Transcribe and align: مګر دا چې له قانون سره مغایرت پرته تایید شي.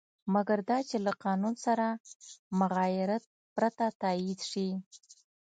مګر 0.33 0.59
دا 0.69 0.79
چې 0.89 0.97
له 1.05 1.11
قانون 1.23 1.55
سره 1.65 1.87
مغایرت 2.59 3.23
پرته 3.55 3.85
تایید 4.01 4.39
شي. 4.51 4.69